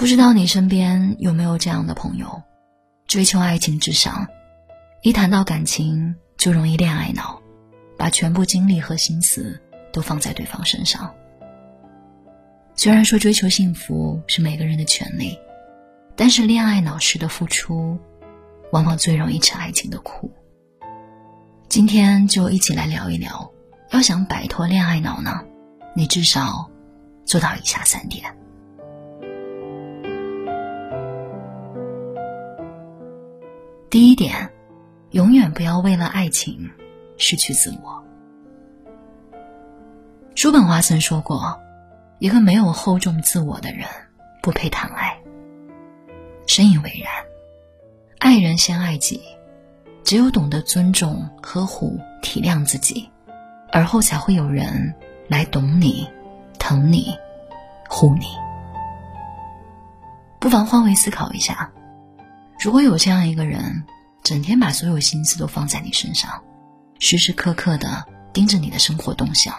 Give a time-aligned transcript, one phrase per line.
[0.00, 2.42] 不知道你身边有没有这样的朋友，
[3.06, 4.26] 追求爱情至上，
[5.02, 7.42] 一谈到感情就容易恋爱脑，
[7.98, 9.60] 把全部精力和心思
[9.92, 11.14] 都放在对方身上。
[12.74, 15.38] 虽然说追求幸福是每个人的权利，
[16.16, 17.98] 但是恋爱脑式的付出，
[18.72, 20.32] 往往最容易吃爱情的苦。
[21.68, 23.52] 今天就一起来聊一聊，
[23.90, 25.44] 要想摆脱恋爱脑呢，
[25.94, 26.70] 你至少
[27.26, 28.34] 做到以下三点。
[33.90, 34.48] 第一点，
[35.10, 36.70] 永远不要为了爱情
[37.18, 38.04] 失去自我。
[40.36, 41.58] 叔本华曾说过
[42.20, 43.88] ：“一个没有厚重自我的人，
[44.44, 45.18] 不配谈爱。”
[46.46, 47.12] 深以为然。
[48.20, 49.20] 爱人先爱己，
[50.04, 53.10] 只有懂得尊重、呵护、体谅自己，
[53.72, 54.94] 而后才会有人
[55.26, 56.08] 来懂你、
[56.60, 57.12] 疼你、
[57.88, 58.26] 护你。
[60.38, 61.68] 不妨换位思考一下。
[62.60, 63.82] 如果有这样一个人，
[64.22, 66.44] 整天把所有心思都放在你身上，
[66.98, 69.54] 时时刻刻的盯着你的生活动向，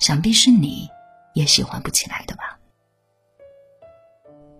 [0.00, 0.88] 想必是你
[1.32, 2.58] 也喜欢不起来的吧？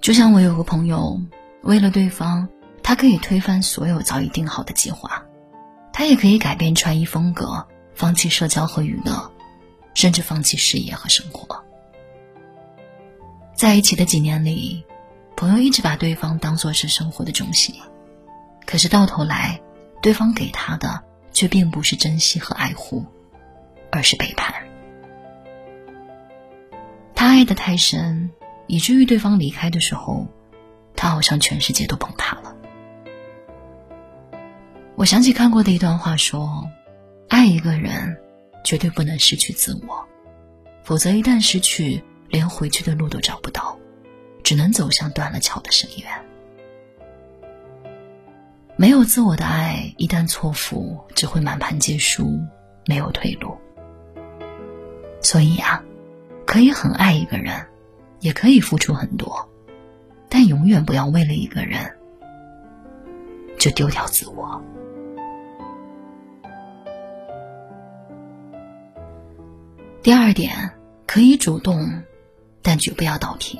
[0.00, 1.20] 就像我有个朋友，
[1.62, 2.48] 为了对方，
[2.80, 5.24] 他可以推翻所有早已定好的计划，
[5.92, 9.32] 他也可以改变穿衣风格，放弃社交和娱乐，
[9.94, 11.60] 甚至放弃事业和生活。
[13.56, 14.84] 在一起的几年里。
[15.42, 17.74] 朋友一直把对方当作是生活的重心，
[18.64, 19.60] 可是到头来，
[20.00, 23.04] 对方给他的却并不是珍惜和爱护，
[23.90, 24.54] 而是背叛。
[27.12, 28.30] 他爱的太深，
[28.68, 30.28] 以至于对方离开的时候，
[30.94, 32.54] 他好像全世界都崩塌了。
[34.94, 36.70] 我想起看过的一段话，说：
[37.28, 38.16] 爱一个人，
[38.62, 40.06] 绝对不能失去自我，
[40.84, 43.71] 否则一旦失去，连回去的路都找不到。
[44.52, 46.06] 只能走向断了桥的深渊。
[48.76, 52.38] 没有自我的爱，一旦错付，只会满盘皆输，
[52.84, 53.56] 没有退路。
[55.22, 55.82] 所以啊，
[56.44, 57.66] 可以很爱一个人，
[58.20, 59.48] 也可以付出很多，
[60.28, 61.90] 但永远不要为了一个人
[63.58, 64.62] 就丢掉自我。
[70.02, 70.74] 第二点，
[71.06, 72.02] 可以主动，
[72.60, 73.58] 但绝不要倒贴。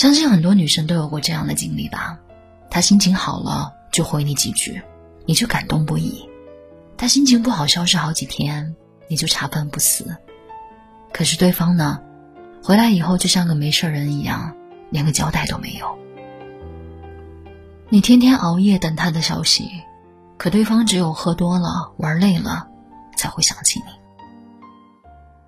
[0.00, 2.18] 相信很多女生都有过这样的经历吧，
[2.70, 4.80] 他心情好了就回你几句，
[5.26, 6.26] 你就感动不已；
[6.96, 8.74] 他心情不好消失好几天，
[9.08, 10.16] 你就茶饭不思。
[11.12, 12.00] 可是对方呢，
[12.64, 14.56] 回来以后就像个没事人一样，
[14.88, 15.98] 连个交代都没有。
[17.90, 19.70] 你天天熬夜等他的消息，
[20.38, 22.68] 可对方只有喝多了、玩累了，
[23.18, 23.92] 才会想起你。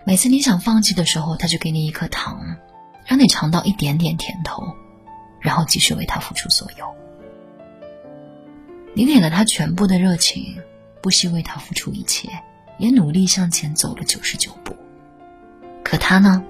[0.05, 2.59] 每次你想放弃的时候，他就给你一颗糖。
[3.13, 4.75] 让你尝到一点点甜头，
[5.39, 6.87] 然后继续为他付出所有。
[8.95, 10.57] 你给了他全部的热情，
[11.03, 12.31] 不惜为他付出一切，
[12.79, 14.75] 也努力向前走了九十九步。
[15.85, 16.43] 可他呢，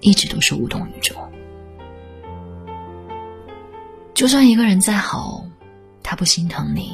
[0.00, 1.16] 一直都是无动于衷。
[4.12, 5.46] 就算一个人再好，
[6.02, 6.92] 他不心疼你，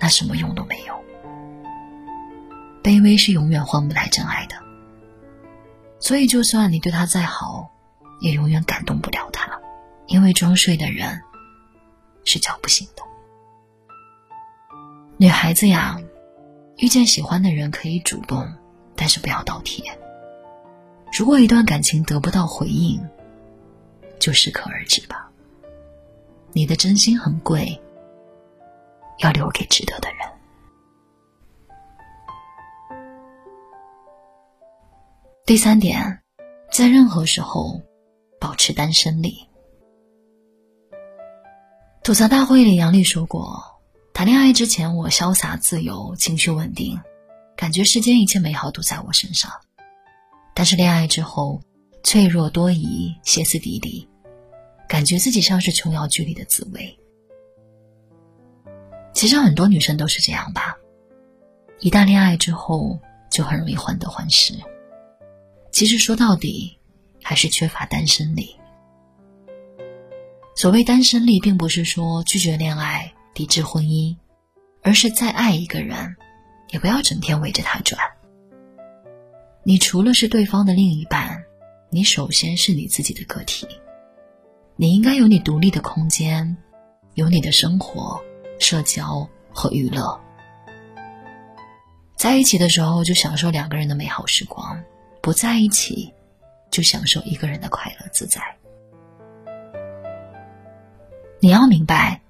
[0.00, 1.00] 那什么用都没有。
[2.82, 4.56] 卑微是永远换不来真爱的。
[6.00, 7.70] 所以，就算你对他再好，
[8.20, 9.60] 也永远感动不了他，
[10.06, 11.20] 因为装睡的人
[12.24, 13.02] 是叫不醒的。
[15.18, 16.00] 女孩子呀，
[16.78, 18.50] 遇见喜欢的人可以主动，
[18.96, 19.84] 但是不要倒贴。
[21.12, 23.06] 如果一段感情得不到回应，
[24.18, 25.30] 就适可而止吧。
[26.52, 27.78] 你的真心很贵，
[29.18, 30.18] 要留给值得的人。
[35.50, 36.22] 第三点，
[36.70, 37.82] 在任何时候
[38.40, 39.36] 保持单身力。
[42.04, 43.60] 吐槽大会里，杨丽说过
[44.14, 46.96] ：“谈恋爱之前，我潇洒自由，情绪稳定，
[47.56, 49.50] 感觉世间一切美好都在我身上。
[50.54, 51.60] 但是恋爱之后，
[52.04, 54.08] 脆弱多疑，歇斯底里，
[54.88, 56.96] 感觉自己像是琼瑶剧里的紫薇。
[59.12, 60.76] 其实很多女生都是这样吧，
[61.80, 62.96] 一旦恋爱之后，
[63.32, 64.54] 就很容易患得患失。”
[65.80, 66.76] 其实说到底，
[67.22, 68.54] 还是缺乏单身力。
[70.54, 74.14] 所谓单身力，并不是说拒绝恋爱、抵制婚姻，
[74.82, 76.14] 而是再爱一个人，
[76.68, 77.98] 也不要整天围着他转。
[79.62, 81.42] 你除了是对方的另一半，
[81.88, 83.66] 你首先是你自己的个体。
[84.76, 86.58] 你应该有你独立的空间，
[87.14, 88.20] 有你的生活、
[88.58, 90.20] 社交和娱乐。
[92.18, 94.78] 在一起的时候，就享受两个人的美好时光。
[95.22, 96.12] 不在一起，
[96.70, 98.40] 就享受一个人的快乐自在。
[101.40, 102.20] 你要明白，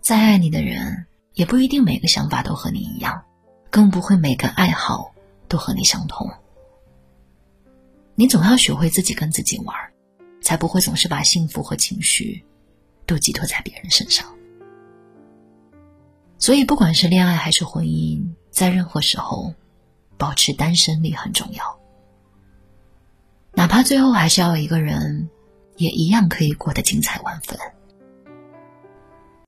[0.00, 3.24] 再爱你的人，也不一定每个想法都和你一样，
[3.70, 5.12] 更不会每个爱好
[5.48, 6.30] 都和你相同。
[8.14, 9.74] 你总要学会自己跟自己玩，
[10.42, 12.44] 才不会总是把幸福和情绪
[13.06, 14.26] 都寄托在别人身上。
[16.38, 19.54] 所以，不管是恋爱还是婚姻，在任何时候，
[20.18, 21.78] 保持单身力很重要。
[23.62, 25.30] 哪怕最后还是要一个人，
[25.76, 27.56] 也一样可以过得精彩万分。